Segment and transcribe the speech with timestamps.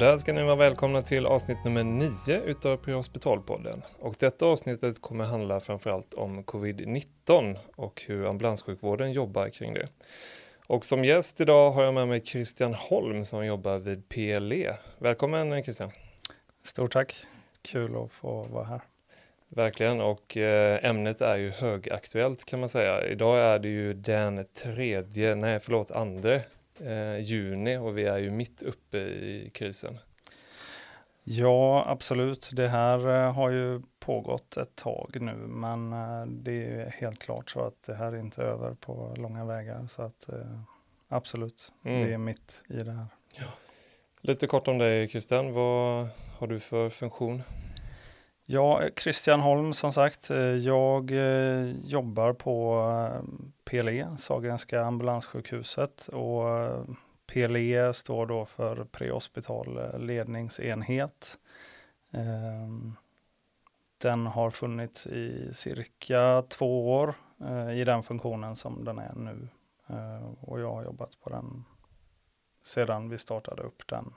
[0.00, 3.82] där ska ni vara välkomna till avsnitt nummer 9 utav Prehospitalpodden.
[3.98, 9.88] Och detta avsnittet kommer handla framförallt om covid-19 och hur ambulanssjukvården jobbar kring det.
[10.66, 14.76] Och som gäst idag har jag med mig Christian Holm som jobbar vid PLE.
[14.98, 15.90] Välkommen Christian!
[16.62, 17.14] Stort tack!
[17.62, 18.80] Kul att få vara här.
[19.48, 23.06] Verkligen, och eh, ämnet är ju högaktuellt kan man säga.
[23.06, 26.40] Idag är det ju den tredje, nej förlåt, andra
[26.80, 29.98] eh, juni och vi är ju mitt uppe i krisen.
[31.24, 32.50] Ja, absolut.
[32.52, 37.50] Det här eh, har ju pågått ett tag nu, men eh, det är helt klart
[37.50, 39.86] så att det här är inte över på långa vägar.
[39.90, 40.60] Så att eh,
[41.08, 42.06] absolut, mm.
[42.06, 43.06] det är mitt i det här.
[43.38, 43.46] Ja.
[44.20, 46.08] Lite kort om dig Christian, vad
[46.38, 47.42] har du för funktion?
[48.52, 50.30] Ja, Christian Holm som sagt.
[50.30, 52.82] Eh, jag eh, jobbar på
[53.14, 53.22] eh,
[53.64, 56.44] PLE, Sahlgrenska ambulanssjukhuset och
[57.26, 61.38] PLE står då för prehospital ledningsenhet.
[62.10, 62.96] Ehm,
[63.98, 67.14] den har funnits i cirka två år
[67.74, 69.48] i den funktionen som den är nu.
[70.40, 71.64] Och jag har jobbat på den
[72.64, 74.14] sedan vi startade upp den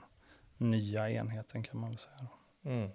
[0.56, 2.26] nya enheten kan man väl säga.
[2.64, 2.90] Mm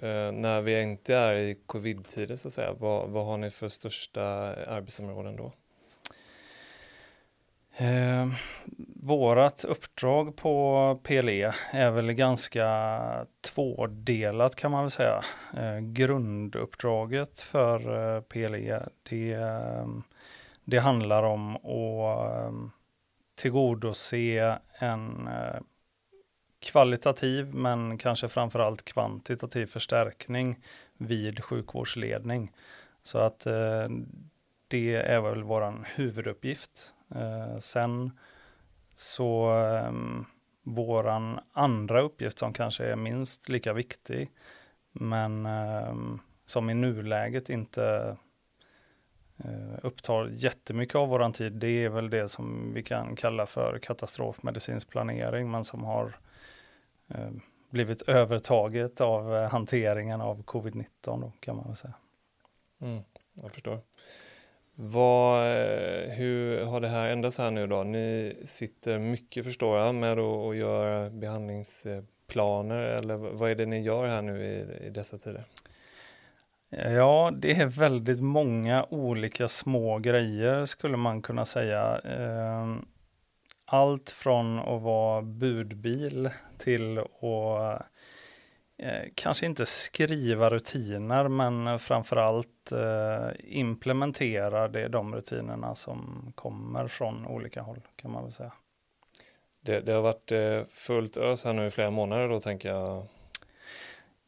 [0.00, 3.68] eh, när vi inte är i covid-tider så att säga, vad, vad har ni för
[3.68, 4.22] största
[4.66, 5.52] arbetsområden då?
[7.76, 8.26] Eh,
[9.02, 15.22] vårat uppdrag på PLE är väl ganska tvådelat kan man väl säga.
[15.56, 19.86] Eh, grunduppdraget för eh, PLE det, eh,
[20.64, 22.52] det handlar om att eh,
[23.34, 25.60] tillgodose en eh,
[26.60, 30.58] kvalitativ men kanske framförallt kvantitativ förstärkning
[30.96, 32.52] vid sjukvårdsledning.
[33.02, 33.88] Så att eh,
[34.68, 38.10] det är väl våran huvuduppgift Eh, sen
[38.94, 39.92] så eh,
[40.62, 44.30] våran andra uppgift som kanske är minst lika viktig,
[44.92, 45.94] men eh,
[46.46, 48.16] som i nuläget inte
[49.36, 53.78] eh, upptar jättemycket av våran tid, det är väl det som vi kan kalla för
[53.78, 56.29] katastrofmedicinsk planering, men som har eh,
[57.70, 61.94] blivit övertaget av eh, hanteringen av covid-19 då kan man väl säga.
[62.80, 63.80] Mm, jag förstår.
[64.74, 67.82] Vad, eh, hur har det här ändrats här nu då?
[67.82, 74.06] Ni sitter mycket förstår jag med att göra behandlingsplaner eller vad är det ni gör
[74.06, 75.44] här nu i, i dessa tider?
[76.70, 82.00] Ja, det är väldigt många olika små grejer skulle man kunna säga.
[83.72, 87.86] Allt från att vara budbil till att
[88.82, 97.26] Eh, kanske inte skriva rutiner, men framförallt eh, implementera det, de rutinerna som kommer från
[97.26, 98.52] olika håll, kan man väl säga.
[99.60, 103.06] Det, det har varit eh, fullt ös här nu i flera månader då, tänker jag.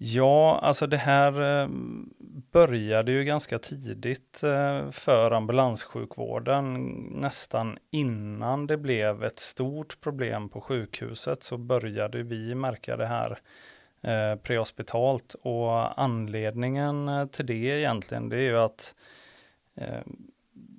[0.05, 1.69] Ja, alltså det här eh,
[2.53, 6.85] började ju ganska tidigt eh, för ambulanssjukvården.
[7.11, 13.39] Nästan innan det blev ett stort problem på sjukhuset så började vi märka det här
[14.01, 15.35] eh, prehospitalt.
[15.43, 18.95] Och anledningen till det egentligen, det är ju att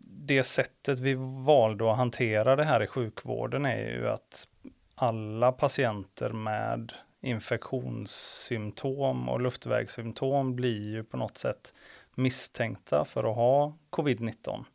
[0.06, 4.48] det sättet vi valde att hantera det här i sjukvården är ju att
[4.96, 11.74] alla patienter med infektionssymptom och luftvägssymptom blir ju på något sätt
[12.16, 14.66] misstänkta för att ha covid-19.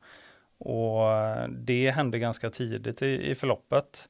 [0.58, 4.08] Och eh, det hände ganska tidigt i, i förloppet.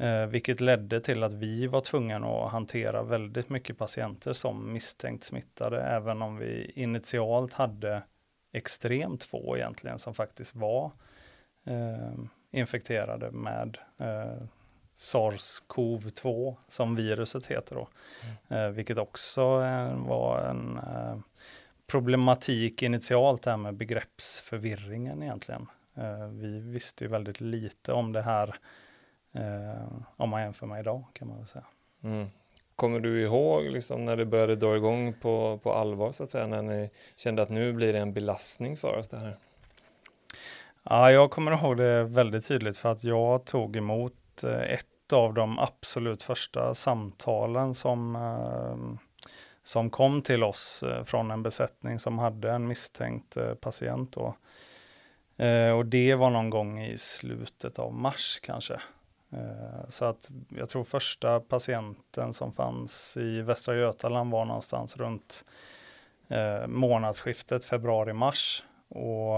[0.00, 5.24] Eh, vilket ledde till att vi var tvungna att hantera väldigt mycket patienter som misstänkt
[5.24, 8.02] smittade, även om vi initialt hade
[8.52, 10.90] extremt få egentligen som faktiskt var
[11.64, 12.14] eh,
[12.50, 14.42] infekterade med eh,
[15.00, 17.88] SARS-CoV-2 som viruset heter då.
[18.48, 18.64] Mm.
[18.64, 21.18] Eh, vilket också eh, var en eh,
[21.86, 25.66] problematik initialt här med begreppsförvirringen egentligen.
[25.94, 28.58] Eh, vi visste ju väldigt lite om det här
[29.32, 29.86] Eh,
[30.16, 31.64] om man jämför med idag kan man väl säga.
[32.02, 32.26] Mm.
[32.76, 36.46] Kommer du ihåg liksom när det började dra igång på, på allvar så att säga,
[36.46, 39.36] när ni kände att nu blir det en belastning för oss det här?
[40.82, 44.14] Ja, jag kommer ihåg det väldigt tydligt för att jag tog emot
[44.44, 49.08] Eh, ett av de absolut första samtalen som, eh,
[49.62, 54.12] som kom till oss eh, från en besättning som hade en misstänkt patient.
[54.12, 54.34] Då.
[55.76, 58.80] Och det var någon gång i slutet av mars kanske.
[59.88, 65.44] Så att jag tror första patienten som fanns i Västra Götaland var någonstans runt
[66.66, 68.64] månadsskiftet februari-mars.
[68.88, 69.34] Och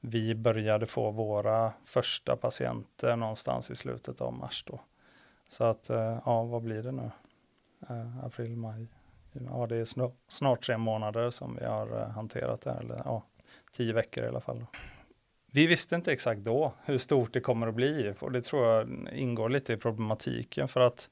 [0.00, 4.80] vi började få våra första patienter någonstans i slutet av mars då.
[5.48, 7.10] Så att, eh, ja, vad blir det nu?
[7.88, 8.86] Eh, april, maj.
[9.32, 13.22] Ja, det är snart tre månader som vi har eh, hanterat det här, eller ja,
[13.72, 14.66] tio veckor i alla fall.
[15.52, 19.08] Vi visste inte exakt då hur stort det kommer att bli och det tror jag
[19.12, 21.10] ingår lite i problematiken för att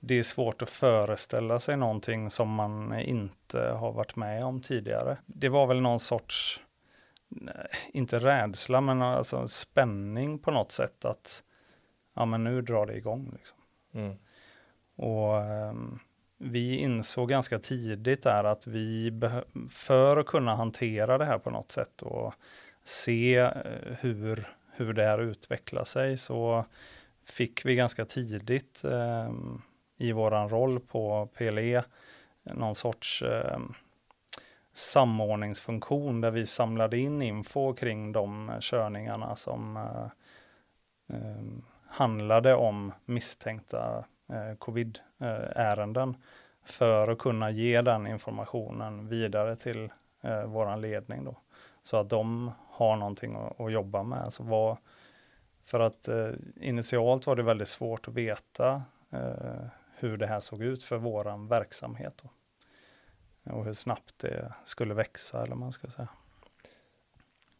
[0.00, 5.16] det är svårt att föreställa sig någonting som man inte har varit med om tidigare.
[5.26, 6.60] Det var väl någon sorts,
[7.92, 11.44] inte rädsla, men alltså spänning på något sätt att
[12.14, 13.30] ja, men nu drar det igång.
[13.32, 13.58] Liksom.
[13.94, 14.16] Mm.
[14.96, 15.36] Och
[15.70, 15.98] um,
[16.38, 19.20] vi insåg ganska tidigt där att vi
[19.70, 22.34] för att kunna hantera det här på något sätt och
[22.84, 23.52] se eh,
[24.00, 26.64] hur, hur det här utvecklar sig så
[27.24, 29.32] fick vi ganska tidigt eh,
[29.96, 31.84] i våran roll på PLE
[32.42, 33.58] någon sorts eh,
[34.72, 40.06] samordningsfunktion där vi samlade in info kring de körningarna som eh,
[41.16, 41.42] eh,
[41.86, 46.16] handlade om misstänkta eh, covid-ärenden
[46.64, 49.90] för att kunna ge den informationen vidare till
[50.20, 51.36] eh, våran ledning då.
[51.82, 54.22] Så att de har någonting att, att jobba med.
[54.22, 54.76] Alltså vad,
[55.64, 59.66] för att eh, initialt var det väldigt svårt att veta eh,
[59.96, 62.20] hur det här såg ut för våran verksamhet.
[62.22, 62.28] Då.
[63.44, 66.08] Och hur snabbt det skulle växa eller man ska säga.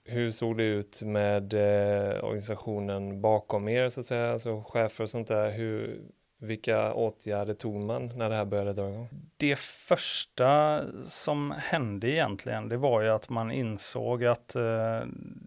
[0.04, 5.10] Hur såg det ut med eh, organisationen bakom er så att säga, alltså chefer och
[5.10, 5.50] sånt där?
[5.50, 6.00] Hur,
[6.38, 9.08] vilka åtgärder tog man när det här började dra igång?
[9.36, 15.00] Det första som hände egentligen, det var ju att man insåg att eh,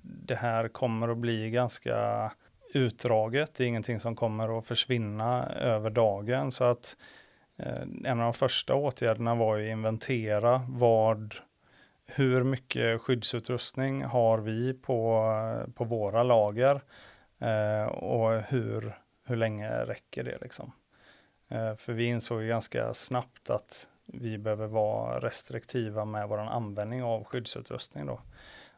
[0.03, 2.31] det här kommer att bli ganska
[2.73, 3.55] utdraget.
[3.55, 6.51] Det är ingenting som kommer att försvinna över dagen.
[6.51, 6.97] Så att
[7.57, 11.35] Eh, en av de första åtgärderna var att inventera vad,
[12.05, 15.31] hur mycket skyddsutrustning har vi på,
[15.75, 16.81] på våra lager
[17.39, 20.71] eh, och hur, hur länge räcker det liksom.
[21.49, 27.23] Eh, för vi insåg ganska snabbt att vi behöver vara restriktiva med vår användning av
[27.23, 28.05] skyddsutrustning.
[28.05, 28.19] Då.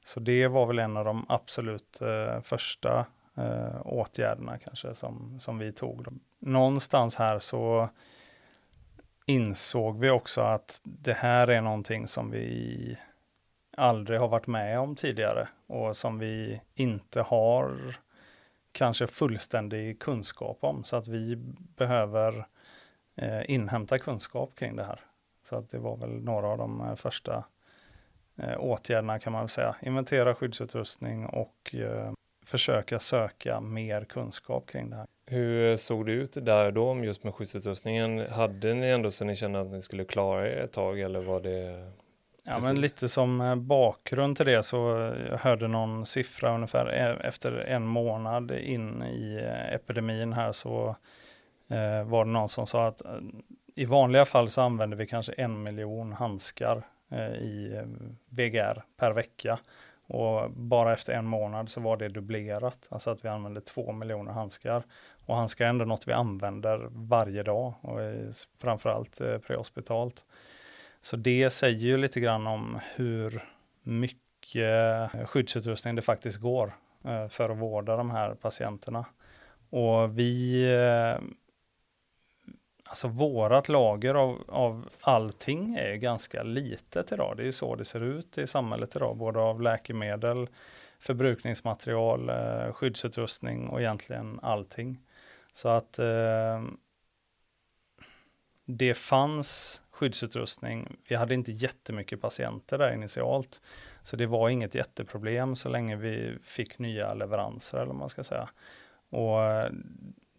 [0.04, 3.06] Så det var väl en av de absolut eh, första
[3.38, 6.04] eh, åtgärderna kanske som, som vi tog.
[6.04, 6.12] Då.
[6.40, 7.90] Någonstans här så
[9.30, 12.98] insåg vi också att det här är någonting som vi
[13.78, 17.98] aldrig har varit med om tidigare och som vi inte har
[18.72, 20.84] kanske fullständig kunskap om.
[20.84, 21.36] Så att vi
[21.76, 22.48] behöver
[23.16, 25.00] eh, inhämta kunskap kring det här.
[25.44, 27.44] Så att det var väl några av de eh, första
[28.36, 29.76] eh, åtgärderna kan man väl säga.
[29.82, 32.12] Inventera skyddsutrustning och eh,
[32.48, 35.06] försöka söka mer kunskap kring det här.
[35.26, 38.32] Hur såg det ut där då just med skyddsutrustningen?
[38.32, 41.40] Hade ni ändå så ni kände att ni skulle klara er ett tag eller var
[41.40, 41.92] det?
[42.44, 44.78] Ja, men lite som eh, bakgrund till det så
[45.30, 50.96] jag hörde någon siffra ungefär e-, efter en månad in i eh, epidemin här så
[51.68, 53.12] eh, var det någon som sa att eh,
[53.76, 57.86] i vanliga fall så använder vi kanske en miljon handskar eh, i eh,
[58.30, 59.60] VGR per vecka.
[60.08, 64.32] Och bara efter en månad så var det dubblerat, alltså att vi använde två miljoner
[64.32, 64.84] handskar.
[65.26, 68.00] Och handskar är ändå något vi använder varje dag och
[68.62, 70.26] framförallt eh, prehospitalt.
[71.02, 73.44] Så det säger ju lite grann om hur
[73.84, 76.74] mycket eh, skyddsutrustning det faktiskt går
[77.06, 79.06] eh, för att vårda de här patienterna.
[79.70, 81.24] Och vi eh,
[82.90, 87.38] Alltså vårat lager av, av allting är ganska litet idag.
[87.38, 90.50] Det är ju så det ser ut i samhället idag, både av läkemedel,
[91.00, 95.00] förbrukningsmaterial, eh, skyddsutrustning och egentligen allting.
[95.54, 96.64] Så att eh,
[98.66, 100.98] det fanns skyddsutrustning.
[101.10, 103.62] Vi hade inte jättemycket patienter där initialt,
[104.04, 108.24] så det var inget jätteproblem så länge vi fick nya leveranser eller vad man ska
[108.24, 108.50] säga.
[109.10, 109.72] Och eh,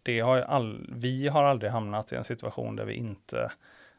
[0.03, 3.51] det har all, vi har aldrig hamnat i en situation där vi inte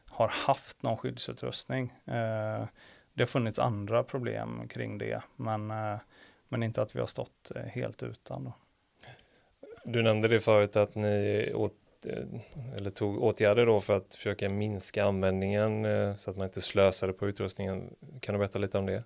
[0.05, 1.93] har haft någon skyddsutrustning.
[2.05, 2.65] Eh,
[3.13, 5.97] det har funnits andra problem kring det, men, eh,
[6.47, 8.43] men inte att vi har stått eh, helt utan.
[8.43, 8.53] Då.
[9.83, 14.49] Du nämnde det förut att ni åt, eh, eller tog åtgärder då för att försöka
[14.49, 17.95] minska användningen eh, så att man inte slösade på utrustningen.
[18.19, 19.03] Kan du berätta lite om det?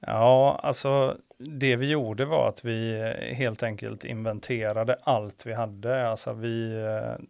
[0.00, 6.08] Ja, alltså det vi gjorde var att vi eh, helt enkelt inventerade allt vi hade.
[6.08, 7.24] Alltså vi eh,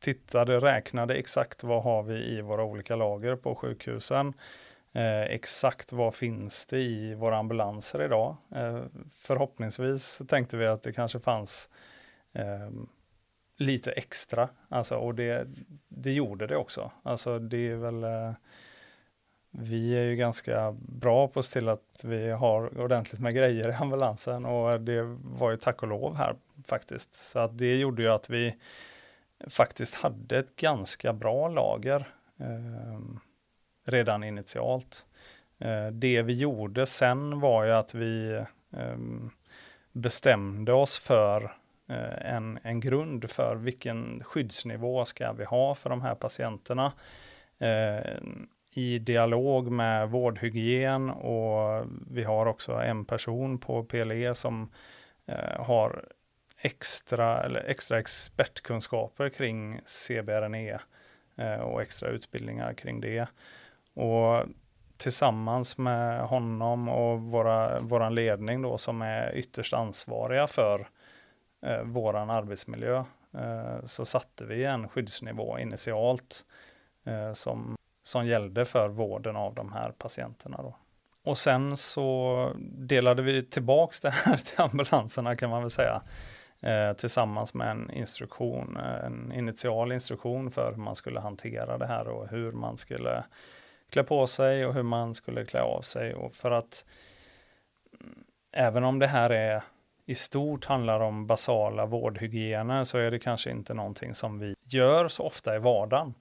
[0.00, 4.34] tittade, räknade exakt vad har vi i våra olika lager på sjukhusen.
[4.92, 8.36] Eh, exakt vad finns det i våra ambulanser idag?
[8.54, 8.82] Eh,
[9.14, 11.68] förhoppningsvis tänkte vi att det kanske fanns
[12.32, 12.70] eh,
[13.58, 15.46] lite extra, alltså, och det,
[15.88, 16.92] det gjorde det också.
[17.02, 18.32] Alltså det är väl eh,
[19.58, 23.68] vi är ju ganska bra på att se till att vi har ordentligt med grejer
[23.68, 27.14] i ambulansen och det var ju tack och lov här faktiskt.
[27.14, 28.56] Så att det gjorde ju att vi
[29.48, 33.00] faktiskt hade ett ganska bra lager eh,
[33.84, 35.06] redan initialt.
[35.58, 38.44] Eh, det vi gjorde sen var ju att vi
[38.76, 38.96] eh,
[39.92, 41.44] bestämde oss för
[41.88, 46.92] eh, en, en grund för vilken skyddsnivå ska vi ha för de här patienterna
[47.58, 48.16] eh,
[48.74, 54.70] i dialog med vårdhygien och vi har också en person på PLE som
[55.26, 56.04] eh, har
[56.58, 60.78] extra, eller extra expertkunskaper kring CBRNE
[61.36, 63.26] eh, och extra utbildningar kring det.
[63.94, 64.46] Och
[64.96, 70.88] tillsammans med honom och våra, våran ledning då som är ytterst ansvariga för
[71.62, 73.04] eh, våran arbetsmiljö
[73.34, 76.44] eh, så satte vi en skyddsnivå initialt
[77.04, 80.62] eh, som, som gällde för vården av de här patienterna.
[80.62, 80.76] Då.
[81.24, 86.02] Och sen så delade vi tillbaks det här till ambulanserna kan man väl säga
[86.60, 91.86] eh, tillsammans med en instruktion, eh, en initial instruktion för hur man skulle hantera det
[91.86, 93.24] här och hur man skulle
[93.90, 96.14] klä på sig och hur man skulle klä av sig.
[96.14, 96.84] Och för att
[98.00, 99.62] mm, även om det här är
[100.06, 105.08] i stort handlar om basala vårdhygiener så är det kanske inte någonting som vi gör
[105.08, 106.14] så ofta i vardagen.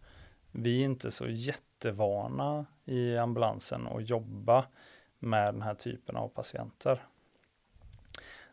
[0.55, 4.65] Vi är inte så jättevana i ambulansen att jobba
[5.19, 7.03] med den här typen av patienter.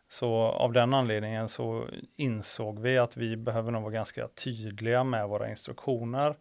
[0.07, 5.27] Så av den anledningen så insåg vi att vi behöver nog vara ganska tydliga med
[5.27, 6.35] våra instruktioner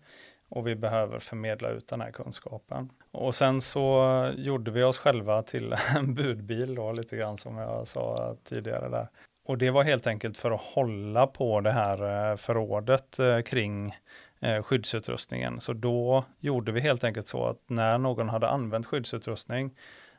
[0.48, 2.90] och vi behöver förmedla ut den här kunskapen.
[3.10, 7.88] Och sen så gjorde vi oss själva till en budbil då, lite grann som jag
[7.88, 9.08] sa tidigare där.
[9.44, 13.94] Och det var helt enkelt för att hålla på det här eh, förrådet eh, kring
[14.40, 15.60] eh, skyddsutrustningen.
[15.60, 19.70] Så då gjorde vi helt enkelt så att när någon hade använt skyddsutrustning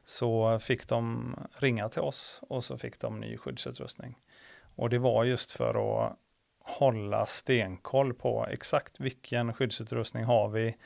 [0.06, 4.18] så fick de ringa till oss och så fick de ny skyddsutrustning.
[4.76, 6.18] Och det var just för att
[6.60, 10.78] hålla stenkoll på exakt vilken skyddsutrustning har vi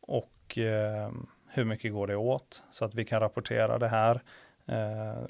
[0.00, 1.10] och eh,
[1.48, 4.20] hur mycket går det åt så att vi kan rapportera det här
[4.66, 5.24] eh,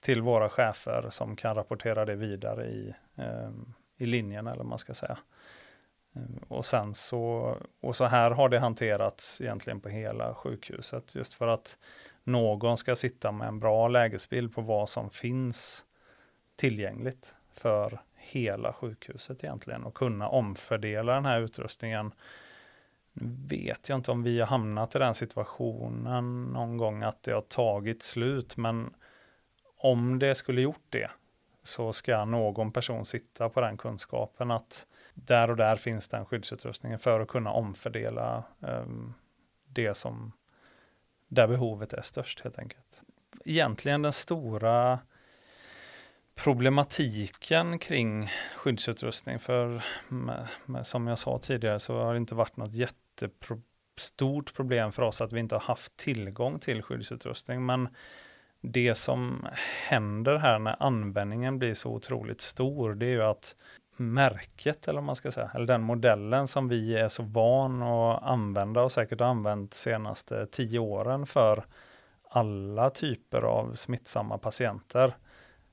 [0.00, 3.50] till våra chefer som kan rapportera det vidare i, eh,
[3.96, 5.18] i linjen eller man ska säga.
[6.48, 11.48] Och sen så, och så här har det hanterats egentligen på hela sjukhuset just för
[11.48, 11.78] att
[12.24, 15.84] någon ska sitta med en bra lägesbild på vad som finns
[16.56, 22.12] tillgängligt för hela sjukhuset egentligen och kunna omfördela den här utrustningen.
[23.12, 27.32] Nu vet jag inte om vi har hamnat i den situationen någon gång att det
[27.32, 28.94] har tagit slut, men
[29.76, 31.10] om det skulle gjort det
[31.62, 36.98] så ska någon person sitta på den kunskapen att där och där finns den skyddsutrustningen
[36.98, 39.14] för att kunna omfördela um,
[39.66, 40.32] det som
[41.28, 43.02] där behovet är störst helt enkelt.
[43.44, 44.98] Egentligen den stora
[46.34, 49.38] problematiken kring skyddsutrustning.
[49.38, 54.92] För med, med, som jag sa tidigare så har det inte varit något jättestort problem
[54.92, 57.66] för oss att vi inte har haft tillgång till skyddsutrustning.
[57.66, 57.88] Men
[58.60, 59.46] det som
[59.88, 63.56] händer här när användningen blir så otroligt stor, det är ju att
[63.96, 68.82] märket, eller man ska säga, eller den modellen som vi är så van att använda
[68.82, 71.64] och säkert använt senaste tio åren för
[72.28, 75.16] alla typer av smittsamma patienter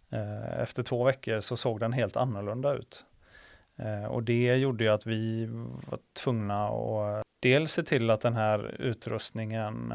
[0.10, 3.06] eh, efter två veckor så såg den helt annorlunda ut.
[3.75, 5.46] Eh, och det gjorde ju att vi
[5.89, 9.94] var tvungna att eh, dels se till att den här utrustningen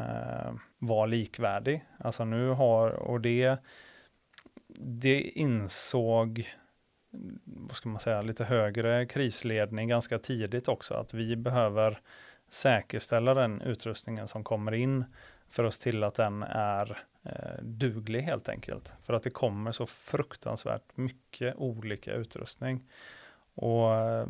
[0.79, 1.85] var likvärdig.
[1.99, 3.57] Alltså nu har, och det,
[4.79, 6.49] det insåg,
[7.43, 11.99] vad ska man säga, lite högre krisledning ganska tidigt också, att vi behöver
[12.49, 15.05] säkerställa den utrustningen som kommer in
[15.49, 18.93] för oss till att den är eh, duglig helt enkelt.
[19.03, 22.83] För att det kommer så fruktansvärt mycket olika utrustning.
[23.53, 24.27] Och eh,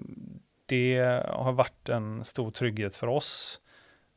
[0.66, 3.62] det har varit en stor trygghet för oss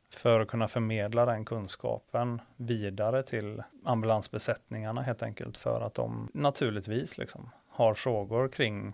[0.09, 7.17] för att kunna förmedla den kunskapen vidare till ambulansbesättningarna helt enkelt för att de naturligtvis
[7.17, 8.93] liksom har frågor kring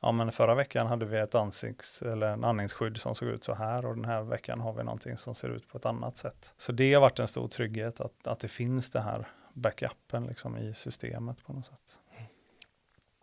[0.00, 3.54] ja men förra veckan hade vi ett ansikts eller en andningsskydd som såg ut så
[3.54, 6.52] här och den här veckan har vi någonting som ser ut på ett annat sätt.
[6.56, 10.56] Så det har varit en stor trygghet att, att det finns det här backupen liksom
[10.56, 11.98] i systemet på något sätt.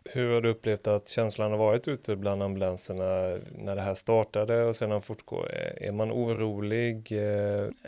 [0.04, 4.64] Hur har du upplevt att känslan har varit ute bland ambulanserna när det här startade
[4.64, 5.50] och sedan fortgår?
[5.76, 7.12] Är man orolig?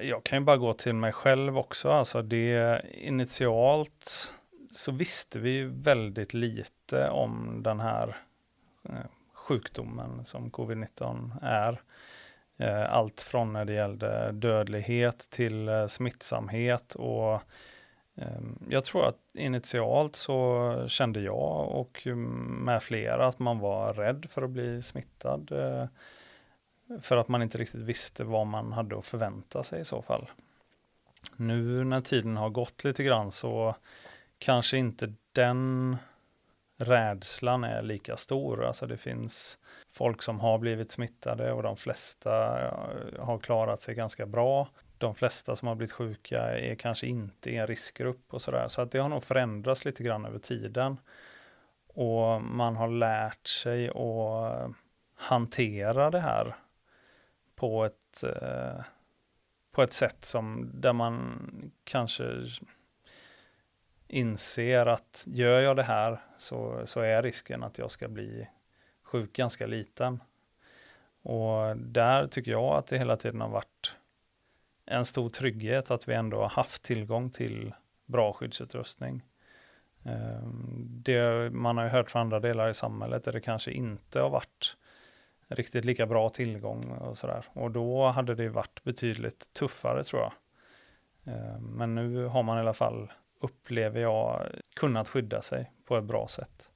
[0.03, 1.91] Jag kan ju bara gå till mig själv också.
[1.91, 4.33] Alltså det initialt
[4.71, 8.17] så visste vi väldigt lite om den här
[8.83, 8.95] eh,
[9.33, 11.81] sjukdomen som covid-19 är.
[12.57, 17.43] Eh, allt från när det gällde dödlighet till eh, smittsamhet och
[18.17, 24.27] ehm, jag tror att initialt så kände jag och med flera att man var rädd
[24.31, 25.51] för att bli smittad.
[27.01, 30.31] för att man inte riktigt visste vad man hade att förvänta sig i så fall.
[31.37, 33.75] Nu när tiden har gått lite grann så
[34.41, 35.97] kanske inte den
[36.77, 38.65] rädslan är lika stor.
[38.65, 39.59] Alltså det finns
[39.93, 44.69] folk som har blivit smittade och de flesta eh, har klarat sig ganska bra.
[44.99, 48.69] De flesta som har blivit sjuka är kanske inte i en riskgrupp och sådär.
[48.69, 50.97] Så att det har nog förändrats lite grann över tiden.
[51.87, 54.69] Och man har lärt sig att eh,
[55.15, 56.57] hantera det här
[57.57, 58.85] på ett, eh,
[59.73, 61.39] på ett sätt som där man
[61.85, 62.25] kanske
[64.11, 68.49] inser att gör jag det här så, så är risken att jag ska bli
[69.03, 70.23] sjuk ganska liten.
[71.23, 73.97] Och där tycker jag att det hela tiden har varit
[74.87, 77.73] en stor trygghet att vi ändå har haft tillgång till
[78.07, 79.23] bra skyddsutrustning.
[80.05, 84.31] Ehm, det man har hört från andra delar i samhället där det kanske inte har
[84.31, 84.77] varit
[85.49, 87.45] riktigt lika bra tillgång och sådär.
[87.53, 90.33] Och då hade det varit betydligt tuffare tror jag.
[91.35, 96.05] Ehm, men nu har man i alla fall, upplever jag, kunnat skydda sig på ett
[96.05, 96.71] bra sätt.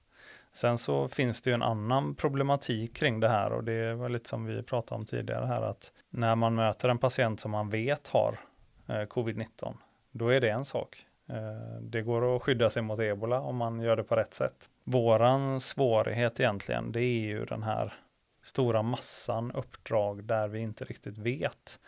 [0.53, 4.29] Sen så finns det ju en annan problematik kring det här och det var lite
[4.29, 8.09] som vi pratade om tidigare här att när man möter en patient som man vet
[8.09, 8.39] har
[8.87, 9.75] eh, covid-19,
[10.11, 11.07] då är det en sak.
[11.29, 14.71] Eh, det går att skydda sig mot ebola om man gör det på rätt sätt.
[14.85, 17.95] Våran svårighet egentligen, det är ju den här
[18.43, 21.79] stora massan uppdrag där vi inte riktigt vet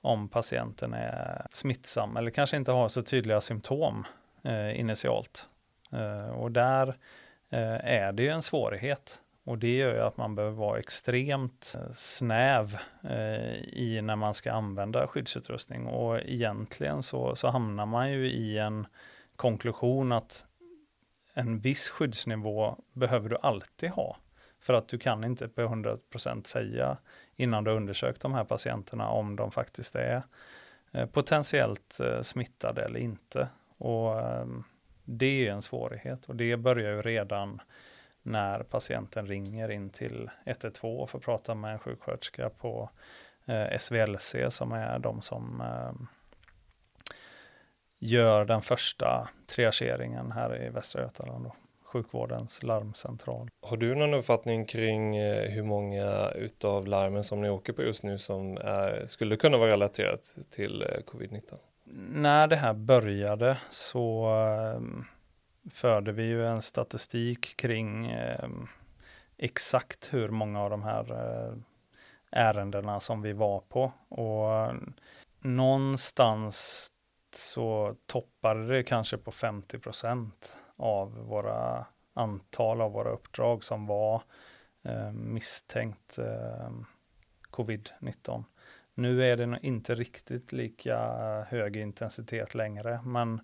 [0.00, 4.04] om patienten är smittsam eller kanske inte har så tydliga symptom
[4.44, 5.48] Eh, initialt.
[5.92, 6.88] Eh, och där
[7.50, 9.20] eh, är det ju en svårighet.
[9.44, 14.34] Och det gör ju att man behöver vara extremt eh, snäv eh, i när man
[14.34, 15.86] ska använda skyddsutrustning.
[15.86, 18.86] Och egentligen så, så hamnar man ju i en
[19.36, 20.46] konklusion att
[21.34, 24.16] en viss skyddsnivå behöver du alltid ha.
[24.60, 26.96] För att du kan inte på 100% säga
[27.36, 30.22] innan du undersökt de här patienterna om de faktiskt är
[30.92, 33.48] eh, potentiellt smittade eller inte.
[33.82, 34.64] Och ehm,
[35.04, 37.60] det är en svårighet och det börjar ju redan
[38.22, 42.90] när patienten ringer in till 112 och får prata med en sjuksköterska på
[43.46, 46.06] eh, SVLC som är de som eh,
[47.98, 51.44] gör den första triageringen här i Västra Götaland.
[51.44, 53.48] Då, sjukvårdens larmcentral.
[53.62, 58.02] Har du någon uppfattning kring eh, hur många utav larmen som ni åker på just
[58.02, 61.54] nu som är, skulle kunna vara relaterat till eh, covid-19?
[61.94, 65.04] När det här började så ehm,
[65.70, 68.66] förde vi ju en statistik kring ehm,
[69.36, 71.54] exakt hur många av de här eh,
[72.30, 73.92] ärendena som vi var på.
[74.08, 74.74] Och
[75.40, 76.88] någonstans
[77.36, 84.22] så toppade det kanske på 50 procent av våra antal av våra uppdrag som var
[84.82, 86.70] eh, misstänkt eh,
[87.50, 88.44] covid-19.
[88.94, 93.40] Nu är det inte riktigt lika eh, hög intensitet längre, men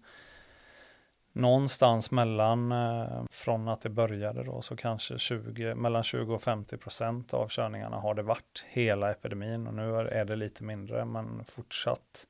[1.32, 6.76] någonstans mellan, eh, från att det började då, så kanske 20, mellan 20 och 50
[6.76, 11.44] procent av körningarna har det varit hela epidemin och nu är det lite mindre, men
[11.44, 12.26] fortsatt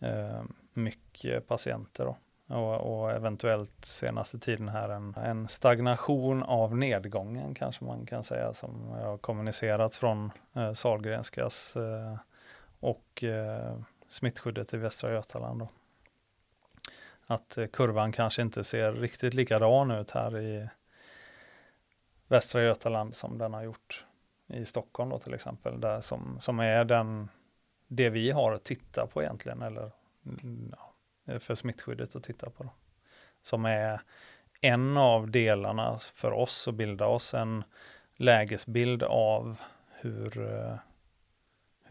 [0.00, 2.16] eh, mycket patienter då.
[2.46, 8.54] Och, och, eventuellt senaste tiden här en, en stagnation av nedgången kanske man kan säga
[8.54, 12.16] som har kommunicerats från eh, Sahlgrenskas eh,
[12.84, 15.60] och eh, smittskyddet i Västra Götaland.
[15.60, 15.68] Då
[17.26, 20.68] att eh, kurvan kanske inte ser riktigt likadan ut här i
[22.28, 24.04] Västra Götaland som den har gjort
[24.46, 27.28] i Stockholm då till exempel, där som, som är den,
[27.86, 29.90] det vi har att titta på egentligen, eller
[30.26, 30.74] mm,
[31.24, 32.62] ja, för smittskyddet att titta på.
[32.62, 32.70] Då.
[33.42, 34.00] Som är
[34.60, 37.64] en av delarna för oss att bilda oss en
[38.16, 40.76] lägesbild av hur, eh,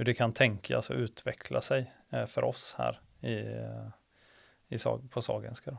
[0.03, 3.43] hur det kan tänkas och utveckla sig eh, för oss här i
[4.73, 5.71] i sag, på Sahlgrenska.
[5.71, 5.77] Då.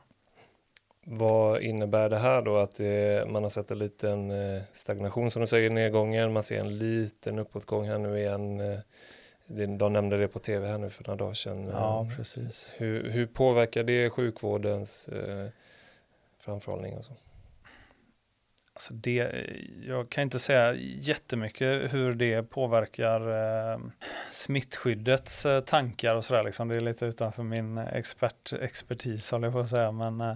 [1.06, 5.40] Vad innebär det här då att det, man har sett en liten eh, stagnation som
[5.40, 8.60] du säger i nedgången, man ser en liten uppåtgång här nu igen.
[8.60, 8.78] Eh,
[9.78, 11.66] de nämnde det på tv här nu för några dagar sedan.
[11.72, 12.74] Ja, precis.
[12.76, 15.48] Hur, hur påverkar det sjukvårdens eh,
[16.38, 17.12] framförhållning och så?
[18.74, 19.46] Alltså det,
[19.86, 23.20] jag kan inte säga jättemycket hur det påverkar
[23.72, 23.78] eh,
[24.30, 26.44] smittskyddets eh, tankar och sådär.
[26.44, 26.68] Liksom.
[26.68, 29.92] Det är lite utanför min expert, expertis håller jag på att säga.
[29.92, 30.34] Men eh,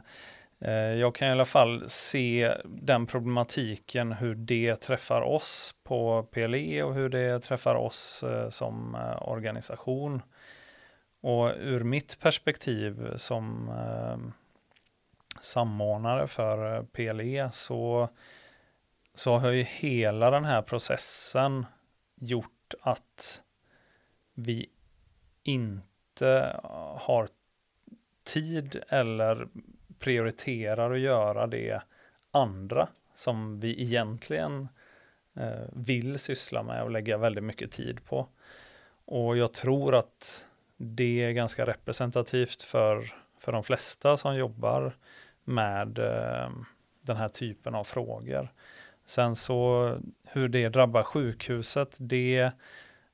[0.61, 6.83] eh jag kan i alla fall se den problematiken, hur det träffar oss på PLE
[6.83, 10.23] och hur det träffar oss eh, som eh, organisation.
[11.21, 14.33] Och ur mitt perspektiv som eh,
[15.41, 18.09] samordnare för eh, PLE så,
[19.15, 21.67] så har ju hela den här processen
[22.15, 23.43] gjort att
[24.35, 24.71] vi
[25.43, 27.29] inte eh, har
[28.25, 29.49] tid eller
[29.99, 31.83] prioriterar att göra det
[32.31, 34.69] andra som vi egentligen
[35.35, 38.29] eh, vill syssla med och lägga väldigt mycket tid på.
[39.05, 40.45] Och jag tror att
[40.77, 44.97] det är ganska representativt för, för de flesta som jobbar
[45.49, 46.51] med eh,
[47.01, 48.53] den här typen av frågor.
[49.07, 49.93] Sen så
[50.25, 52.51] hur det drabbar sjukhuset, det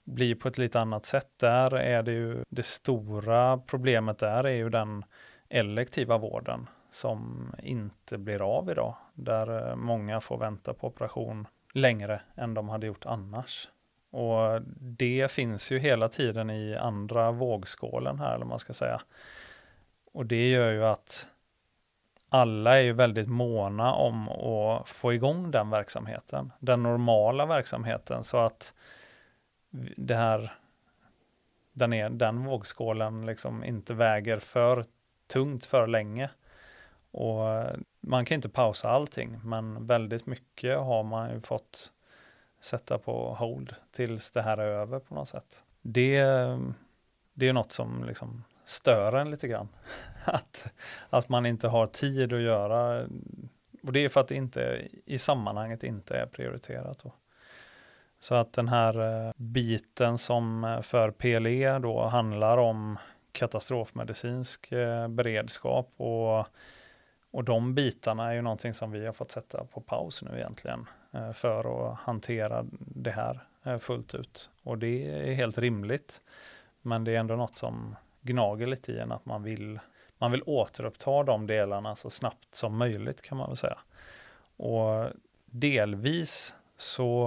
[0.04, 1.28] blir på ett lite annat sätt.
[1.36, 5.04] Där är det ju det stora problemet där är ju den
[5.48, 8.96] elektiva vården som inte blir av idag.
[9.14, 13.68] Där eh, många får vänta på operation längre än de hade gjort annars.
[14.10, 19.00] Och det finns ju hela tiden i andra vågskålen här, eller man ska säga.
[20.12, 21.28] Och det gör ju att
[22.34, 28.38] alla är ju väldigt måna om att få igång den verksamheten, den normala verksamheten, så
[28.38, 28.74] att
[29.96, 30.52] det här,
[31.72, 34.84] den, är, den vågskålen liksom inte väger för
[35.26, 36.30] tungt för länge.
[37.10, 41.92] Och eh, man kan inte pausa allting, men väldigt mycket har man ju fått
[42.60, 45.64] sätta på hold tills det här är över på något sätt.
[45.82, 46.58] Det, eh,
[47.34, 49.68] det är något som liksom stör en lite grann.
[50.24, 50.66] Att,
[51.10, 53.06] att man inte har tid att göra,
[53.82, 56.98] och det är för att det inte i sammanhanget inte är prioriterat.
[56.98, 57.12] Då.
[58.18, 62.98] Så att den här eh, biten som eh, för PLE då handlar om
[63.32, 66.46] katastrofmedicinsk eh, beredskap och,
[67.30, 70.86] och de bitarna är ju någonting som vi har fått sätta på paus nu egentligen
[71.34, 73.46] för att hantera det här
[73.78, 74.50] fullt ut.
[74.62, 76.20] Och det är helt rimligt.
[76.82, 79.78] Men det är ändå något som gnager lite i en att man vill,
[80.18, 83.78] man vill återuppta de delarna så snabbt som möjligt kan man väl säga.
[84.56, 85.06] Och
[85.46, 87.26] delvis så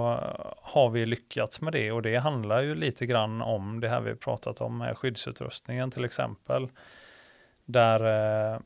[0.62, 4.14] har vi lyckats med det och det handlar ju lite grann om det här vi
[4.14, 6.68] pratat om med skyddsutrustningen till exempel.
[7.64, 8.60] Där eh,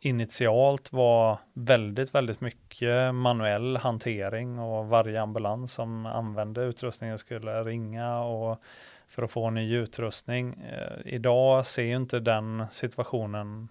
[0.00, 8.18] initialt var väldigt, väldigt mycket manuell hantering och varje ambulans som använde utrustningen skulle ringa
[8.18, 8.62] och
[9.08, 10.54] för att få ny utrustning.
[10.62, 13.68] Eh, idag ser ju inte den situationen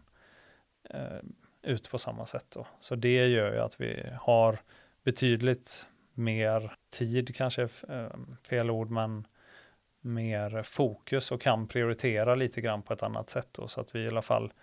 [0.90, 1.20] eh,
[1.62, 2.46] ut på samma sätt.
[2.50, 2.68] Då.
[2.80, 4.60] Så det gör ju att vi har
[5.04, 8.08] betydligt mer tid, kanske eh,
[8.50, 9.28] fel ord, men
[10.02, 13.48] mer fokus och kan prioritera lite grann på ett annat sätt.
[13.52, 14.54] Då, så att vi i alla fall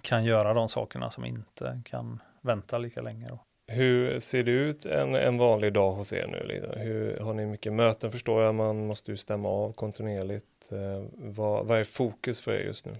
[0.00, 3.28] kan göra de sakerna som inte kan vänta lika länge.
[3.28, 3.44] Då.
[3.70, 6.46] Hur ser det ut en, en vanlig dag hos er nu?
[6.46, 6.72] Liksom?
[6.80, 10.72] Hur, har ni mycket möten förstår jag, man måste ju stämma av kontinuerligt.
[10.72, 12.92] Eh, vad, vad är fokus för er just nu?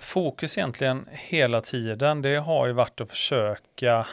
[0.00, 4.06] Fokus egentligen hela tiden, det har ju varit att försöka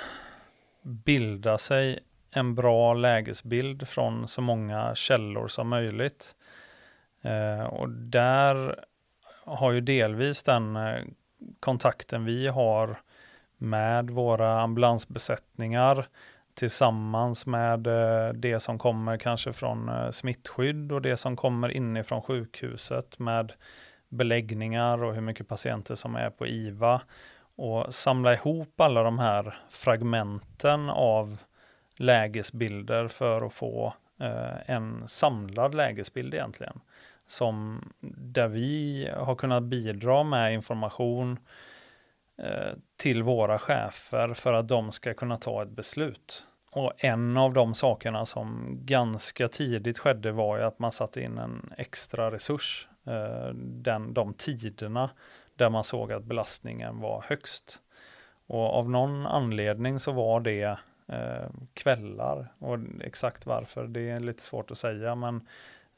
[0.82, 2.00] bilda sig
[2.32, 6.36] en bra lägesbild från så många källor som möjligt.
[7.22, 8.86] Eh, och där
[9.44, 11.04] har ju delvis den eh,
[11.60, 13.00] kontakten vi har
[13.60, 16.08] med våra ambulansbesättningar
[16.54, 22.22] tillsammans med eh, det som kommer kanske från eh, smittskydd och det som kommer inifrån
[22.22, 23.54] sjukhuset med
[24.10, 27.02] beläggningar och hur mycket patienter som är på IVA
[27.56, 31.38] och samla ihop alla de här fragmenten av
[31.96, 36.80] lägesbilder för att få eh, en samlad lägesbild egentligen.
[37.28, 37.82] Som
[38.22, 41.40] där vi har kunnat bidra med information eh,
[42.44, 46.46] Eh, till våra chefer för att de ska kunna ta ett beslut.
[46.72, 51.38] Och en av de sakerna som ganska tidigt skedde var ju att man satte in
[51.38, 55.10] en extra resurs, eh, den, de tiderna
[55.56, 57.82] där man såg att belastningen var högst.
[58.48, 64.42] Och av någon anledning så var det eh, kvällar och exakt varför det är lite
[64.42, 65.36] svårt att säga men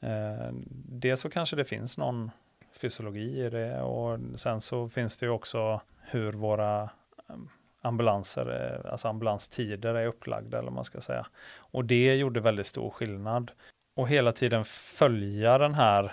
[0.00, 0.52] eh,
[0.88, 2.30] det så kanske det finns någon
[2.72, 6.90] fysiologi i det och sen så finns det ju också hur våra
[7.28, 7.48] ehm,
[7.82, 11.26] ambulanser, eh, alltså ambulanstider är upplagda eller man ska säga.
[11.56, 13.50] Och det gjorde väldigt stor skillnad.
[13.94, 16.04] Och hela tiden följa den här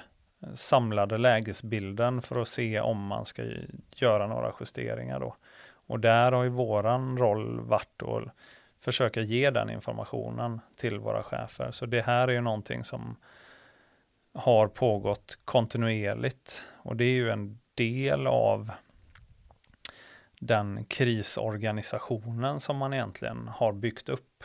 [0.41, 3.43] eh, samlade lägesbilden för att se om man ska
[3.95, 5.35] göra några justeringar då.
[5.87, 8.23] Och där har ju våran roll varit att
[8.81, 11.71] försöka ge den informationen till våra chefer.
[11.71, 13.15] Så det här är ju någonting som
[14.33, 18.71] har pågått kontinuerligt och det är ju en del av
[20.39, 24.43] den krisorganisationen som man egentligen har byggt upp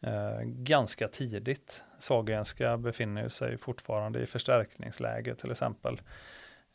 [0.00, 1.84] eh, ganska tidigt.
[1.98, 6.00] Sahlgrenska befinner sig fortfarande i förstärkningsläge till exempel.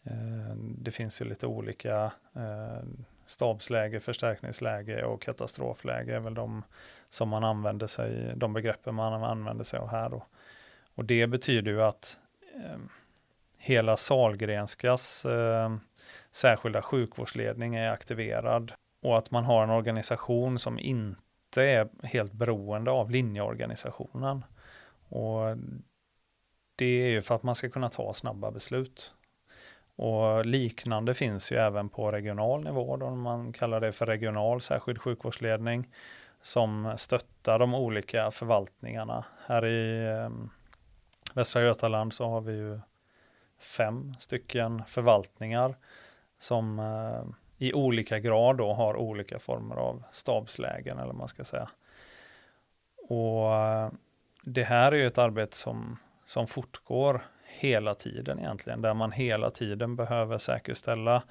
[0.03, 2.83] Eh, det finns ju lite olika eh,
[3.25, 6.63] stabsläge, förstärkningsläge och katastrofläge är väl de
[7.09, 10.25] som man använder sig, de begreppen man använder sig av här då.
[10.95, 12.19] Och det betyder ju att
[12.55, 12.77] eh,
[13.57, 15.75] hela Salgrenskas eh,
[16.31, 22.91] särskilda sjukvårdsledning är aktiverad och att man har en organisation som inte är helt beroende
[22.91, 24.45] av linjeorganisationen.
[25.09, 25.57] Och
[26.75, 29.13] det är ju för att man ska kunna ta snabba beslut.
[29.95, 35.01] Och liknande finns ju även på regional nivå, då man kallar det för regional särskild
[35.01, 35.87] sjukvårdsledning,
[36.41, 39.25] som stöttar de olika förvaltningarna.
[39.45, 40.29] Här i eh,
[41.33, 42.79] Västra Götaland så har vi ju
[43.59, 45.75] fem stycken förvaltningar
[46.37, 47.23] som eh,
[47.57, 51.69] i olika grad då har olika former av stabslägen eller man ska säga.
[53.09, 53.91] Och eh,
[54.43, 59.51] det här är ju ett arbete som, som fortgår hela tiden egentligen, där man hela
[59.51, 61.23] tiden behöver säkerställa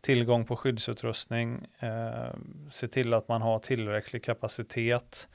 [0.00, 2.34] tillgång på skyddsutrustning, eh,
[2.70, 5.28] se till att man har tillräcklig kapacitet,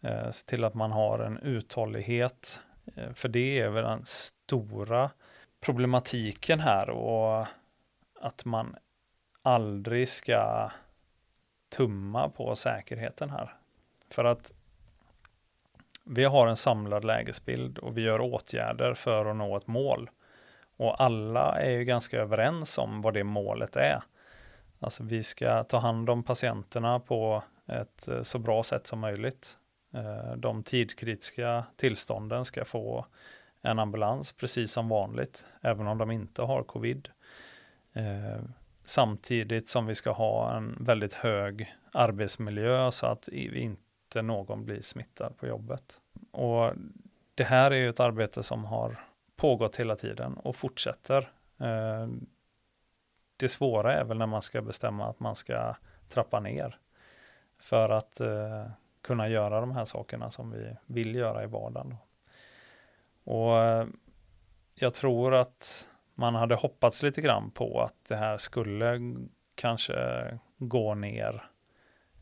[0.00, 2.60] eh, se till att man har en uthållighet,
[2.96, 5.10] eh, för det är väl den stora
[5.60, 7.46] problematiken här och
[8.20, 8.76] att man
[9.42, 10.70] aldrig ska
[11.68, 13.54] tumma på säkerheten här.
[14.10, 14.54] För att
[16.04, 20.10] vi har en samlad lägesbild och vi gör åtgärder för att nå ett mål.
[20.76, 24.02] Och alla är ju ganska överens om vad det målet är.
[24.78, 29.58] Alltså vi ska ta hand om patienterna på ett eh, så bra sätt som möjligt.
[29.94, 33.06] Eh, de tidkritiska tillstånden ska få
[33.62, 37.08] en ambulans precis som vanligt, även om de inte har covid.
[37.92, 38.40] Eh,
[38.84, 45.36] samtidigt som vi ska ha en väldigt hög arbetsmiljö så att inte någon blir smittad
[45.36, 46.00] på jobbet.
[46.30, 46.72] Och
[47.34, 49.04] det här är ju ett arbete som har
[49.36, 51.30] pågått hela tiden och fortsätter.
[51.58, 52.08] Eh,
[53.36, 55.74] det svåra är väl när man ska bestämma att man ska
[56.08, 56.78] trappa ner
[57.58, 58.66] för att eh,
[59.02, 61.96] kunna göra de här sakerna som vi vill göra i vardagen.
[63.24, 63.86] Och eh,
[64.74, 65.88] jag tror att
[66.20, 69.16] man hade hoppats lite grann på att det här skulle
[69.54, 69.94] kanske
[70.58, 71.44] gå ner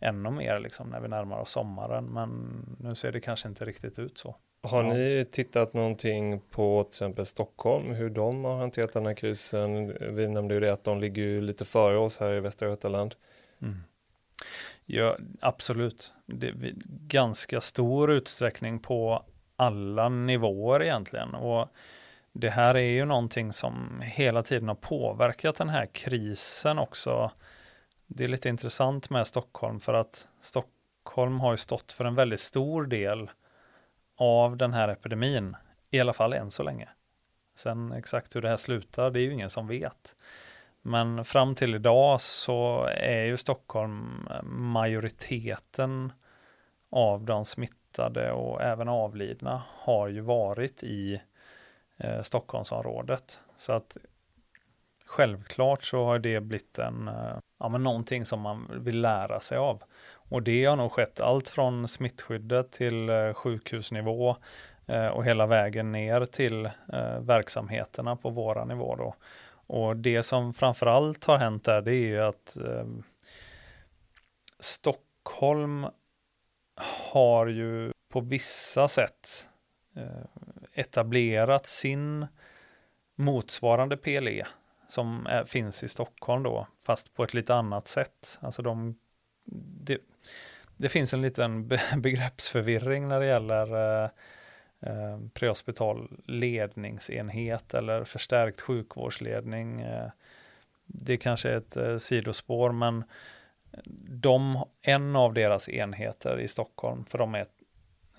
[0.00, 2.04] ännu mer liksom när vi närmar oss sommaren.
[2.04, 4.37] Men nu ser det kanske inte riktigt ut så.
[4.62, 4.92] Har ja.
[4.92, 9.96] ni tittat någonting på till exempel Stockholm, hur de har hanterat den här krisen?
[10.16, 13.14] Vi nämnde ju det att de ligger ju lite före oss här i Västra Götaland.
[13.62, 13.76] Mm.
[14.87, 16.14] Ja, absolut.
[16.26, 16.72] Det är
[17.06, 19.24] ganska stor utsträckning på
[19.56, 21.34] alla nivåer egentligen.
[21.34, 21.68] Och
[22.40, 27.31] det här är ju någonting som hela tiden har påverkat den här krisen också.
[28.07, 32.40] Det är lite intressant med Stockholm för att Stockholm har ju stått för en väldigt
[32.40, 33.31] stor del
[34.16, 35.57] av den här epidemin,
[35.90, 36.88] i alla fall än så länge.
[37.57, 40.16] Sen exakt hur det här slutar, det är ju ingen som vet.
[40.83, 46.12] Men fram till idag så är ju Stockholm majoriteten
[46.90, 51.20] av de smittade och även avlidna har ju varit i
[51.98, 53.40] eh, Stockholmsområdet.
[53.56, 53.96] Så att
[55.06, 59.58] självklart så har det blivit en, eh, ja, men någonting som man vill lära sig
[59.58, 59.82] av.
[60.11, 64.37] Och det har nog skett allt från smittskyddet till eh, sjukhusnivå
[64.87, 69.14] eh, och hela vägen ner till eh, verksamheterna på våra nivå då.
[69.50, 72.87] Och det som framförallt har hänt där det är ju att eh,
[74.61, 75.87] Stockholm
[77.12, 79.48] har ju på vissa sätt
[79.96, 80.38] eh,
[80.78, 82.26] etablerat sin
[83.14, 84.46] motsvarande PLE
[84.88, 88.38] som är, finns i Stockholm då, fast på ett lite annat sätt.
[88.40, 88.98] Alltså de,
[89.84, 89.98] det,
[90.76, 94.10] det finns en liten be, begreppsförvirring när det gäller eh,
[94.80, 99.80] eh, prehospital ledningsenhet eller förstärkt sjukvårdsledning.
[99.80, 100.10] Eh,
[100.86, 103.04] det kanske är ett eh, sidospår, men
[104.08, 107.62] de, en av deras enheter i Stockholm, för de är ett,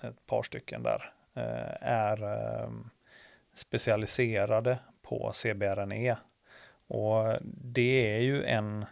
[0.00, 2.70] ett par stycken där, Eh, är eh,
[3.54, 6.16] specialiserade på CBRNE.
[6.86, 8.84] Och det är ju en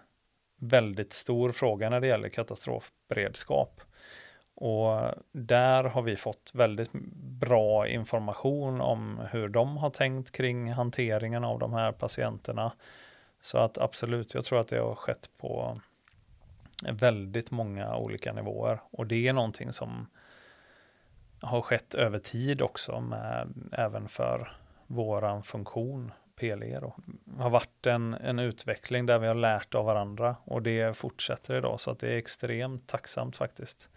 [0.57, 3.81] väldigt stor fråga när det gäller katastrofberedskap.
[4.55, 6.91] Och där har vi fått väldigt
[7.41, 12.73] bra information om hur de har tänkt kring hanteringen av de här patienterna.
[13.41, 15.81] Så att absolut, jag tror att det har skett på
[16.93, 18.81] väldigt många olika nivåer.
[18.91, 20.07] Och det är någonting som
[21.41, 24.53] har skett över tid också, med, även för
[24.87, 26.95] våran funktion PLE då.
[27.25, 31.55] Det har varit en, en utveckling där vi har lärt av varandra och det fortsätter
[31.55, 33.89] idag så att det är extremt tacksamt faktiskt.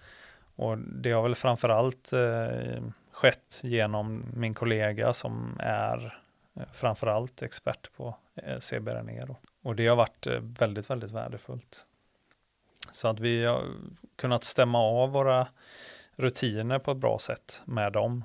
[0.55, 6.19] Och det har väl framförallt eh, skett genom min kollega som är
[6.55, 9.25] eh, framförallt expert på eh, CBRNE.
[9.25, 9.35] Då.
[9.61, 11.85] Och det har varit eh, väldigt, väldigt värdefullt.
[12.91, 13.63] Så att vi har
[14.15, 15.47] kunnat stämma av våra
[16.21, 18.23] rutiner på ett bra sätt med dem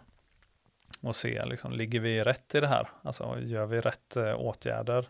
[1.02, 2.88] och se, liksom, ligger vi rätt i det här?
[3.02, 5.09] Alltså gör vi rätt eh, åtgärder?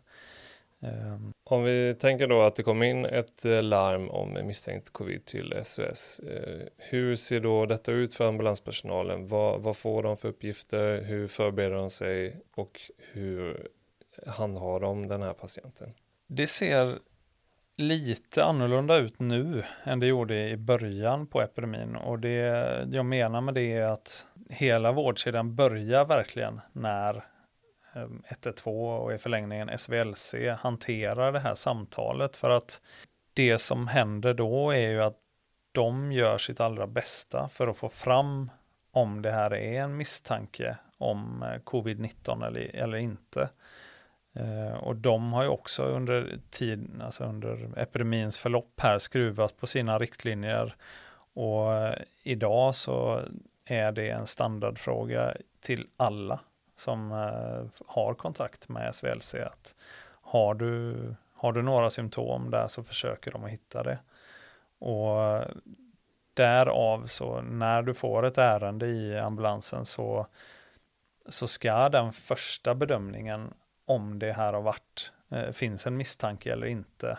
[0.81, 1.33] Um.
[1.45, 5.61] Om vi tänker då att det kom in ett eh, larm om misstänkt covid till
[5.65, 6.21] SOS.
[6.21, 9.27] Eh, hur ser då detta ut för ambulanspersonalen?
[9.27, 11.03] Vad, vad får de för uppgifter?
[11.03, 13.69] Hur förbereder de sig och hur
[14.27, 15.95] handhar de den här patienten?
[16.27, 16.99] Det ser
[17.77, 22.37] lite annorlunda ut nu än det gjorde i början på epidemin och det
[22.91, 27.25] jag menar med det är att hela vårdkedjan börjar verkligen när
[27.95, 32.81] ehm, 112 och i förlängningen SVLC hanterar det här samtalet för att
[33.35, 35.19] det som händer då är ju att
[35.73, 38.51] de gör sitt allra bästa för att få fram
[38.91, 43.49] om det här är en misstanke om eh, covid-19 eller, eller inte.
[44.37, 49.67] Eh, och de har ju också under tid, alltså under epidemins förlopp här skruvat på
[49.67, 50.75] sina riktlinjer.
[51.35, 53.23] Och eh, idag så
[53.65, 56.41] är det en standardfråga till alla
[56.77, 59.35] som eh, har kontakt med SVLC.
[59.35, 59.75] Att
[60.21, 60.97] har, du,
[61.35, 63.99] har du några symptom där så försöker de att hitta det.
[64.79, 65.43] Och
[66.35, 70.27] därav så när du får ett ärende i ambulansen så,
[71.29, 73.55] så ska den första bedömningen
[73.87, 77.19] om det här har varit, eh, finns en misstanke eller inte,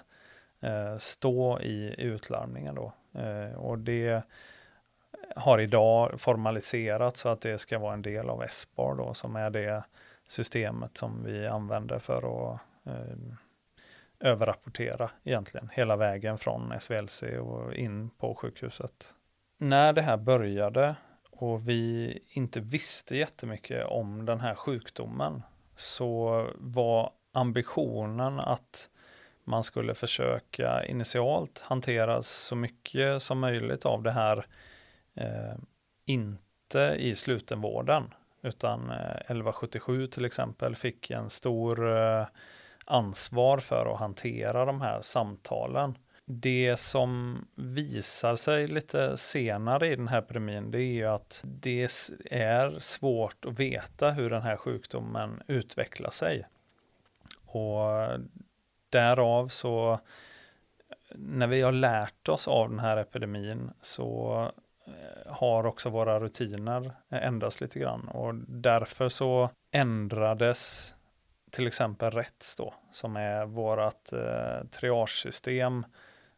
[0.59, 2.93] eh, stå i utlarmningen då.
[3.19, 4.23] Eh, och det
[5.35, 9.49] har idag formaliserats så att det ska vara en del av SBAR då, som är
[9.49, 9.83] det
[10.27, 13.17] systemet som vi använder för att eh,
[14.19, 19.13] överrapportera egentligen hela vägen från SVLC och in på sjukhuset.
[19.57, 20.95] När det här började
[21.31, 25.43] och vi inte visste jättemycket om den här sjukdomen
[25.77, 28.89] så var ambitionen att
[29.43, 34.45] man skulle försöka initialt hantera så mycket som möjligt av det här
[35.15, 35.55] eh,
[36.05, 42.27] inte i slutenvården utan eh, 1177 till exempel fick en stor eh,
[42.85, 45.97] ansvar för att hantera de här samtalen.
[46.29, 51.87] Det som visar sig lite senare i den här epidemin det är ju att det
[52.31, 56.47] är svårt att veta hur den här sjukdomen utvecklar sig.
[57.45, 58.09] Och
[58.89, 59.99] därav så
[61.15, 64.41] när vi har lärt oss av den här epidemin så
[64.85, 70.93] eh, har också våra rutiner eh, ändrats lite grann och därför så ändrades
[71.51, 75.85] till exempel RETS då som är vårat eh, triagesystem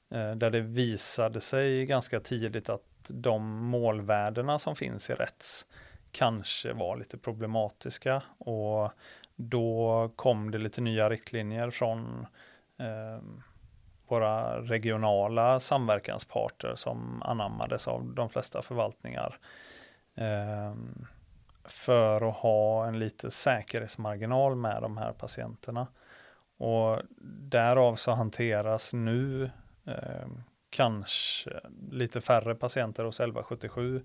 [0.10, 5.66] Eh, där det visade sig ganska tidigt att de målvärdena som finns i rätts
[6.12, 8.92] kanske var lite problematiska och
[9.36, 12.26] då kom det lite nya riktlinjer från
[12.80, 13.24] eh,
[14.08, 19.38] våra regionala samverkansparter som anammades av de flesta förvaltningar.
[20.16, 20.76] Eh,
[21.66, 25.88] för att ha en lite säkerhetsmarginal med de här patienterna.
[26.58, 27.02] Och
[27.42, 29.50] därav så hanteras nu
[29.86, 31.60] Ehm, kanske
[31.92, 34.02] lite färre patienter hos 1177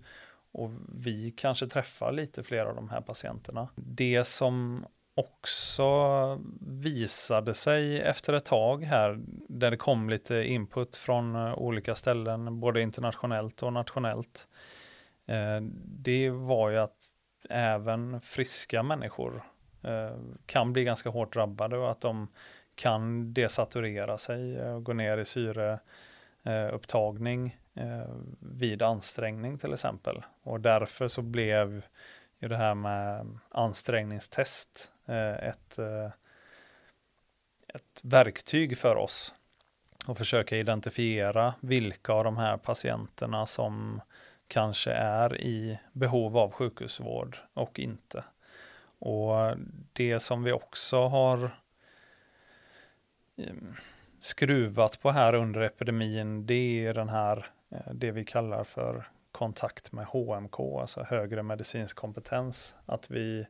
[0.53, 3.69] och vi kanske träffar lite fler av de här patienterna.
[3.77, 11.35] Det som också visade sig efter ett tag här, där det kom lite input från
[11.35, 14.49] eh, olika ställen, både internationellt och nationellt,
[15.27, 17.11] eh, det var ju att
[17.51, 19.45] även friska människor
[19.83, 22.29] eh, kan bli ganska hårt drabbade och att de
[22.75, 30.23] kan desaturera sig och gå ner i syreupptagning eh, vid ansträngning till exempel.
[30.43, 31.83] Och därför så blev
[32.39, 35.79] ju det här med ansträngningstest eh, ett,
[37.69, 39.35] ett verktyg för oss
[40.07, 44.01] och försöka identifiera vilka av de här patienterna som
[44.49, 48.25] kanske är i behov av sjukhusvård och inte.
[48.99, 49.57] Och
[49.93, 51.51] det som vi också har
[53.37, 53.75] Ehm,
[54.19, 59.93] skruvat på här under epidemin, det är den här, eh, det vi kallar för kontakt
[59.93, 62.77] med HMK, alltså högre medicinsk kompetens.
[62.87, 63.47] Att vi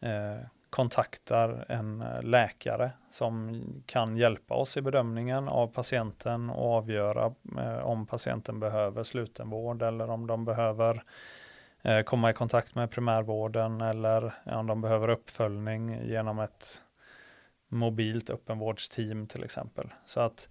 [0.00, 7.34] eh, kontaktar en eh, läkare som kan hjälpa oss i bedömningen av patienten och avgöra
[7.58, 11.04] eh, om patienten behöver slutenvård eller om de behöver
[12.04, 16.82] komma i kontakt med primärvården eller om de behöver uppföljning genom ett
[17.72, 19.88] mobilt öppenvårdsteam till exempel.
[20.06, 20.48] Så att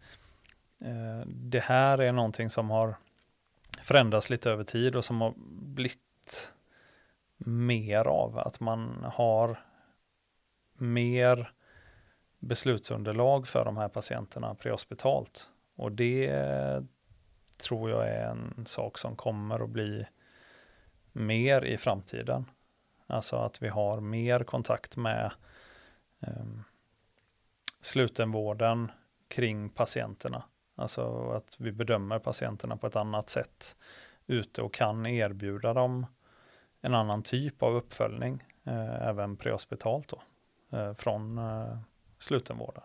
[0.81, 2.95] eh, det här är någonting som har
[3.81, 6.53] förändrats lite över tid och som har blivit
[7.37, 9.59] mer av att man har
[10.73, 11.51] mer
[12.39, 15.49] beslutsunderlag för de här patienterna prehospitalt.
[15.75, 16.31] Och det
[17.57, 20.05] tror jag är en sak som kommer att bli
[21.11, 22.45] mer i framtiden.
[23.07, 25.31] Alltså att vi har mer kontakt med
[26.19, 26.63] um,
[27.81, 28.91] slutenvården
[29.27, 30.43] kring patienterna.
[30.75, 33.75] Alltså att vi bedömer patienterna på ett annat sätt
[34.27, 36.05] ute och kan erbjuda dem
[36.81, 40.21] en annan typ av uppföljning, eh, även prehospitalt då,
[40.77, 41.77] eh, från eh,
[42.19, 42.83] slutenvården.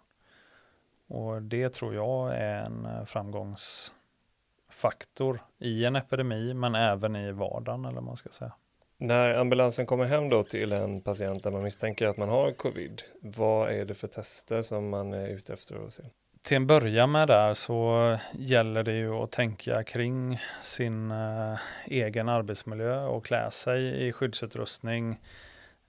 [1.06, 7.84] Och det tror jag är en eh, framgångsfaktor i en epidemi, men även i vardagen,
[7.84, 8.52] eller man ska säga.
[8.98, 13.02] När ambulansen kommer hem då till en patient där man misstänker att man har covid,
[13.20, 16.02] vad är det för tester som man är ute efter att se?
[16.42, 22.28] Till en början med där så gäller det ju att tänka kring sin eh, egen
[22.28, 25.20] arbetsmiljö och klä sig i skyddsutrustning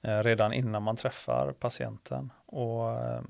[0.01, 2.31] eh, redan innan man träffar patienten.
[2.45, 3.21] Och eh,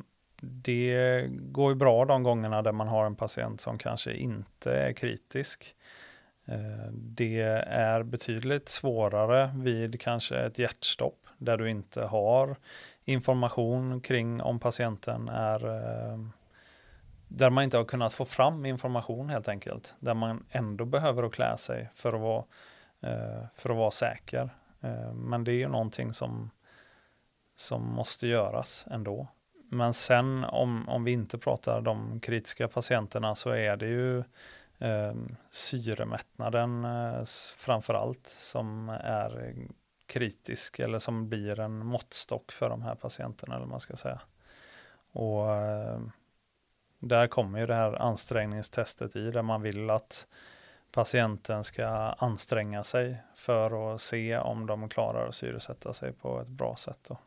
[0.41, 4.93] det går ju bra de gångerna där man har en patient som kanske inte är
[4.93, 5.75] kritisk.
[6.48, 12.56] Eh, det är betydligt svårare vid kanske ett hjärtstopp där du inte har
[13.06, 16.20] information kring om patienten är eh,
[17.28, 19.95] där man inte har kunnat få fram information helt enkelt.
[20.00, 22.43] Där man ändå behöver att klä sig för att vara,
[23.02, 24.50] eh, för att vara säker.
[25.14, 26.50] Men det är ju någonting som,
[27.56, 29.28] som måste göras ändå.
[29.70, 34.24] Men sen om, om vi inte pratar de kritiska patienterna så är det ju
[34.80, 35.13] eh,
[35.49, 37.23] syremättnaden eh,
[37.57, 39.55] framför allt som är
[40.05, 44.21] kritisk eller som blir en måttstock för de här patienterna eller man ska säga.
[45.11, 45.99] Och eh,
[46.99, 50.28] där kommer ju det här ansträngningstestet i där man vill att
[50.91, 56.47] patienten ska anstränga sig för att se om de klarar att syresätta sig på ett
[56.47, 56.99] bra sätt.
[57.07, 57.17] Då.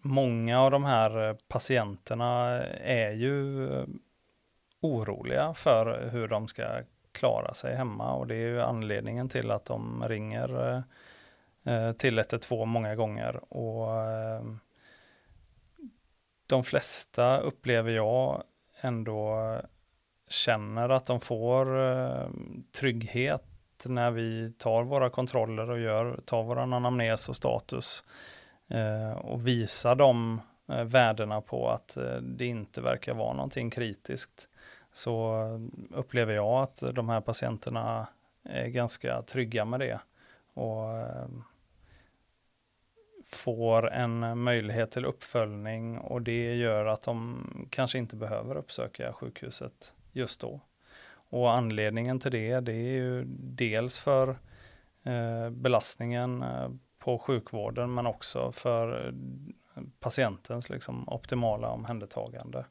[0.00, 3.86] Många av de här eh, patienterna eh, är ju eh,
[4.84, 6.82] oroliga för hur de ska
[7.12, 10.82] klara sig hemma och det är ju anledningen till att de ringer
[11.64, 13.52] eh, till 112 många gånger.
[13.54, 14.42] Och eh,
[16.46, 18.42] de flesta upplever jag
[18.80, 19.38] ändå
[20.28, 22.28] känner att de får eh,
[22.72, 23.44] trygghet
[23.84, 28.04] när vi tar våra kontroller och gör, tar vår anamnes och status
[28.68, 34.48] Eh, och visar de eh, värdena på att eh, det inte verkar vara någonting kritiskt
[34.94, 35.44] så
[35.90, 38.06] upplever jag att de här patienterna
[38.42, 40.00] är ganska trygga med det
[40.54, 41.28] och eh,
[43.26, 49.94] får en möjlighet till uppföljning och det gör att de kanske inte behöver uppsöka sjukhuset
[50.12, 50.60] just då.
[51.10, 54.28] Och anledningen till det, det är ju dels för
[55.02, 59.14] eh, belastningen eh, på sjukvården men också för
[60.00, 62.64] patientens liksom, optimala omhändertagande.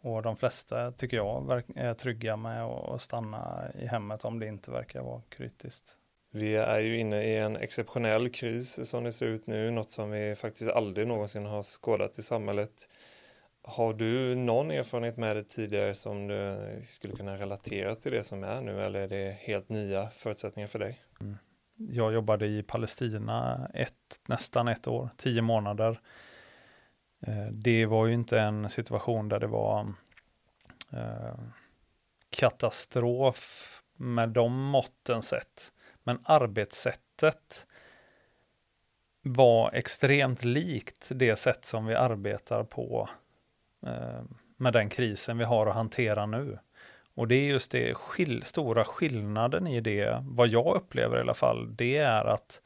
[0.00, 4.70] Och de flesta tycker jag är trygga med att stanna i hemmet om det inte
[4.70, 5.96] verkar vara kritiskt.
[6.30, 10.10] Vi är ju inne i en exceptionell kris som det ser ut nu, något som
[10.10, 12.88] vi faktiskt aldrig någonsin har skådat i samhället.
[13.62, 18.44] Har du någon erfarenhet med det tidigare som du skulle kunna relatera till det som
[18.44, 21.00] är nu eller är det helt nya förutsättningar för dig?
[21.20, 21.36] Mm
[21.76, 26.00] jag jobbade i Palestina ett, nästan ett år, tio månader.
[27.20, 29.92] Eh, det var ju inte en situation där det var
[30.92, 31.38] eh,
[32.30, 35.72] katastrof med de måtten sett.
[36.02, 37.66] Men arbetssättet
[39.22, 43.08] var extremt likt det sätt som vi arbetar på
[43.86, 44.22] eh,
[44.56, 46.58] med den krisen vi har att hantera nu.
[47.14, 51.34] Och det är just det skill stora skillnaden i det, vad jag upplever i alla
[51.34, 52.62] fall, det är att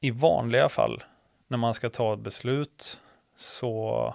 [0.00, 1.02] i vanliga fall
[1.52, 3.00] när man ska ta ett beslut
[3.36, 4.14] så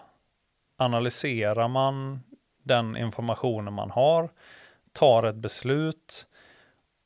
[0.78, 2.24] analyserar man
[2.64, 4.30] den informationen man har,
[4.92, 6.28] tar ett beslut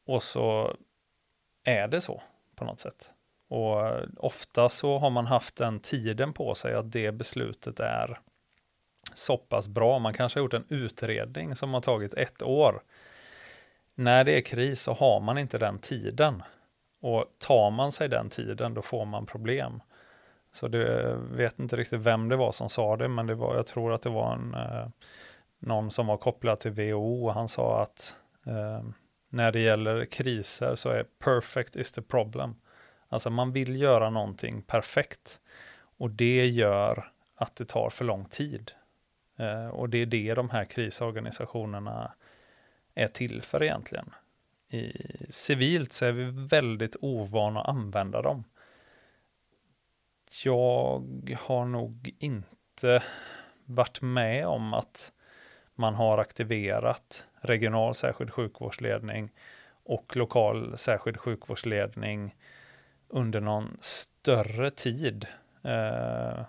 [0.05, 0.75] och så
[1.63, 2.21] är det så
[2.55, 3.11] på något sätt.
[3.47, 3.77] Och
[4.17, 8.19] ofta så har man haft den tiden på sig att det beslutet är
[9.13, 9.99] så pass bra.
[9.99, 12.83] Man kanske har gjort en utredning som har tagit ett år.
[13.95, 16.43] När det är kris så har man inte den tiden.
[17.01, 19.81] Och tar man sig den tiden då får man problem.
[20.51, 23.65] Så det vet inte riktigt vem det var som sa det, men det var, jag
[23.65, 24.87] tror att det var en, eh,
[25.59, 28.83] någon som var kopplad till WHO och han sa att eh,
[29.29, 32.55] när det gäller kriser så är perfect is the problem.
[33.09, 35.39] Alltså man vill göra någonting perfekt
[35.97, 38.71] och det gör att det tar för lång tid.
[39.37, 42.11] Eh, och det är det de här krisorganisationerna
[42.95, 44.13] är till för egentligen.
[44.69, 44.93] I
[45.29, 48.43] civilt så är vi väldigt ovana att använda dem.
[50.43, 53.03] Jag har nog inte
[53.65, 55.13] varit med om att
[55.75, 59.31] man har aktiverat regional särskild sjukvårdsledning
[59.83, 62.35] och lokal särskild sjukvårdsledning
[63.07, 65.27] under någon större tid
[65.63, 66.43] eh,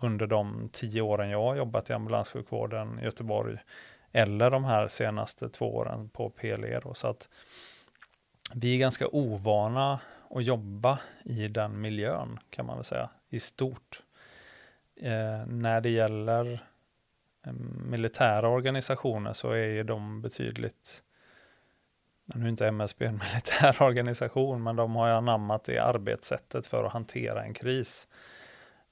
[0.00, 3.58] under de tio åren jag har jobbat i ambulanssjukvården i Göteborg
[4.12, 6.80] eller de här senaste två åren på PLE.
[6.80, 7.28] Då, så att
[8.54, 10.00] vi är ganska ovana
[10.30, 14.02] och jobba i den miljön kan man väl säga i stort.
[14.96, 16.66] Eh, när det gäller
[17.46, 17.52] eh,
[17.84, 21.02] militära organisationer så är ju de betydligt
[22.34, 26.84] nu är inte MSB en militär organisation, men de har ju anammat det arbetssättet för
[26.84, 28.08] att hantera en kris.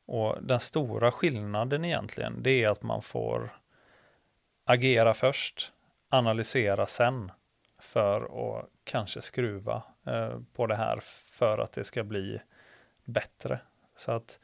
[0.06, 3.58] Och den stora skillnaden egentligen, det är att man får
[4.64, 5.72] agera först,
[6.08, 7.32] analysera sen
[7.78, 8.20] för
[8.58, 12.40] att kanske skruva eh, på det här för att det ska bli
[13.04, 13.60] bättre.
[13.96, 14.40] Så att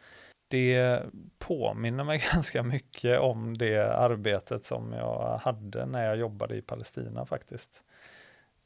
[0.49, 1.03] det
[1.39, 7.27] påminner mig ganska mycket om det arbetet som jag hade när jag jobbade i Palestina
[7.27, 7.83] faktiskt.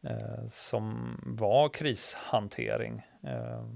[0.03, 3.66] Eh, som var krishantering, eh,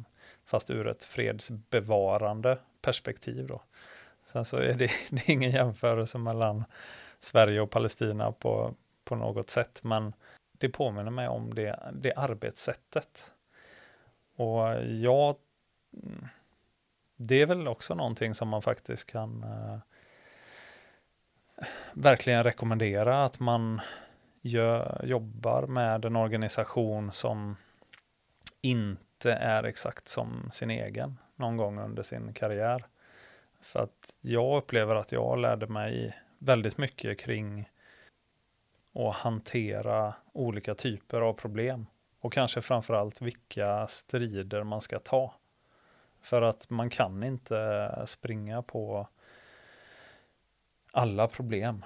[0.44, 3.46] fast ur ett fredsbevarande perspektiv.
[3.46, 3.62] Då.
[4.24, 6.64] Sen så är det, det är ingen jämförelse mellan
[7.20, 8.74] Sverige och Palestina på,
[9.04, 10.12] på något sätt, men
[10.62, 13.32] det påminner mig om det, det arbetssättet.
[14.36, 15.36] Och jag,
[16.02, 16.28] mm,
[17.16, 19.78] det är väl också någonting som man faktiskt kan eh,
[21.92, 23.80] verkligen rekommendera att man
[24.40, 27.56] gör, jobbar med en organisation som
[28.60, 32.86] inte är exakt som sin egen någon gång under sin karriär.
[33.60, 37.68] För att jag upplever att jag lärde mig väldigt mycket kring
[38.92, 41.86] och hantera olika typer av problem
[42.20, 45.34] och kanske framförallt vilka strider man ska ta.
[46.22, 49.08] För att man kan inte springa på
[50.92, 51.84] alla problem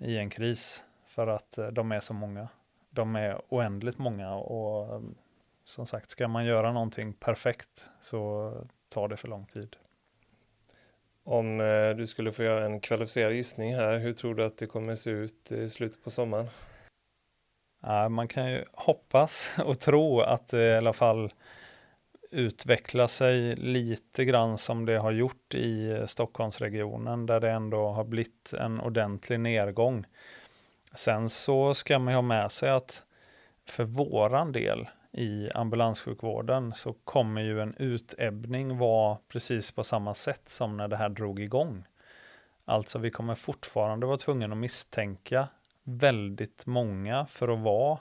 [0.00, 2.48] i en kris för att eh, de är så många.
[2.90, 5.02] De är oändligt många och eh,
[5.64, 8.52] som sagt, ska man göra någonting perfekt så
[8.88, 9.76] tar det för lång tid.
[11.24, 14.66] Om eh, du skulle få göra en kvalificerad gissning här, hur tror du att det
[14.66, 16.46] kommer se ut i slutet på sommaren?
[17.82, 21.32] Ja, man kan ju hoppas och tro att det i alla fall
[22.30, 28.52] utvecklar sig lite grann som det har gjort i Stockholmsregionen där det ändå har blivit
[28.58, 30.04] en ordentlig nedgång.
[30.94, 33.04] Sen så ska man ha med sig att
[33.66, 40.48] för våran del i ambulanssjukvården så kommer ju en utebbning vara precis på samma sätt
[40.48, 41.84] som när det här drog igång.
[42.64, 45.48] Alltså vi kommer fortfarande vara tvungna att misstänka
[45.84, 47.98] väldigt många för att vara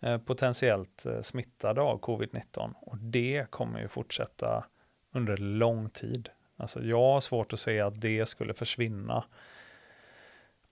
[0.00, 4.64] eh, potentiellt eh, smittade av covid-19 och det kommer ju fortsätta
[5.12, 6.28] under lång tid.
[6.56, 9.24] Alltså jag har svårt att se att det skulle försvinna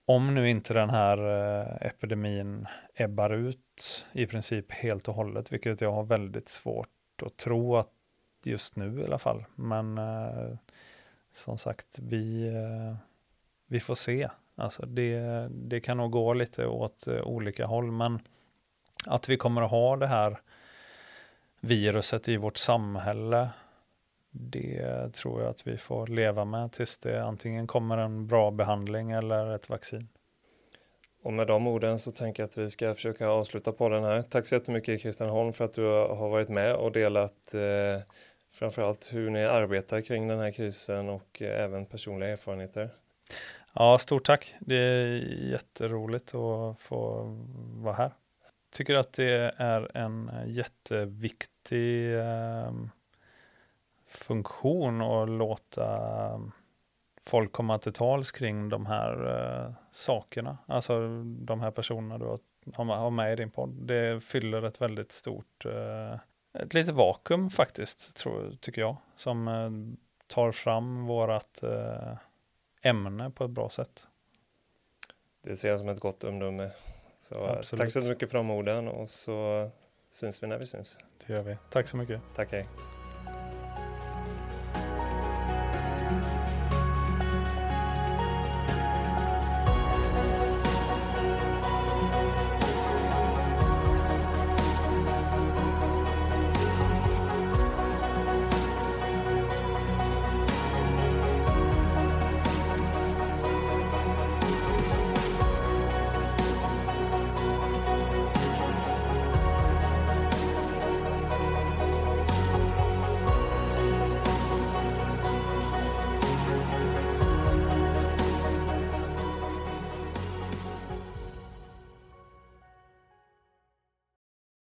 [0.05, 3.59] om nu inte den här eh, epidemin ebbar ut
[4.11, 6.87] i princip helt och hållet, vilket jag har väldigt svårt
[7.25, 7.89] att tro att
[8.43, 9.45] just nu i alla fall.
[9.55, 10.57] Men eh,
[11.33, 12.95] som sagt, vi, eh,
[13.67, 14.29] vi får se.
[14.55, 18.19] Alltså det, det kan nog gå lite åt eh, olika håll, men
[19.05, 20.39] att vi kommer att ha det här
[21.59, 23.49] viruset i vårt samhälle
[24.31, 29.11] det tror jag att vi får leva med tills det antingen kommer en bra behandling
[29.11, 30.07] eller ett vaccin.
[31.23, 34.21] Och med de orden så tänker jag att vi ska försöka avsluta på den här.
[34.21, 38.01] Tack så jättemycket Christian Holm för att du har varit med och delat eh,
[38.51, 42.89] framförallt hur ni arbetar kring den här krisen och eh, även personliga erfarenheter.
[43.73, 44.55] Ja, stort tack.
[44.59, 45.17] Det är
[45.51, 47.23] jätteroligt att få
[47.75, 48.11] vara här.
[48.73, 52.71] Tycker att det är en jätteviktig eh,
[54.07, 56.41] funktion att låta
[57.25, 60.57] folk komma till tals kring de här uh, sakerna.
[60.65, 62.39] Alltså de här personerna du har,
[62.95, 63.69] har med i din podd.
[63.69, 66.15] Det fyller ett väldigt stort, uh,
[66.59, 69.95] ett litet vakuum faktiskt, tror, tycker jag, som uh,
[70.27, 71.63] tar fram vårat
[72.81, 74.07] ämne på ett bra sätt.
[75.43, 76.71] Det ser jag som ett gott omdöme.
[77.19, 79.69] Så tack så mycket för de orden och så
[80.09, 80.97] syns vi när vi syns.
[81.27, 81.57] Det gör vi.
[81.69, 82.21] Tack så mycket.
[82.35, 82.67] Tack, hej.